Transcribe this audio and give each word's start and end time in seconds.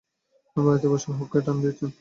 বাড়িতে 0.57 0.87
বসে 0.87 1.07
হুক্কায় 1.19 1.43
টান 1.45 1.57
দিচ্ছেন। 1.63 1.89